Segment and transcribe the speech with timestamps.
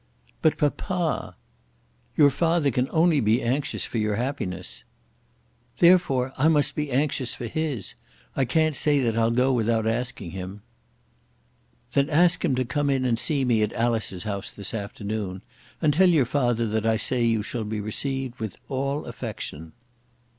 [0.41, 1.35] "But papa!"
[2.17, 4.83] "Your father can only be anxious for your happiness."
[5.77, 7.93] "Therefore I must be anxious for his.
[8.35, 10.63] I can't say that I'll go without asking him."
[11.91, 15.43] "Then ask him and come in and see me at Alice's house this afternoon.
[15.83, 19.73] And tell your father that I say you shall be received with all affection."